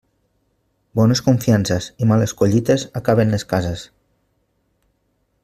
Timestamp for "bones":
0.99-1.21